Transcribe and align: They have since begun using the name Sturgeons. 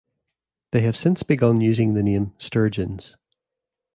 They 0.71 0.79
have 0.81 0.97
since 0.97 1.21
begun 1.21 1.61
using 1.61 1.93
the 1.93 2.01
name 2.01 2.33
Sturgeons. 2.39 3.15